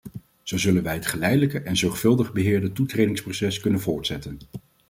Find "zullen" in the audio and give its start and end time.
0.57-0.83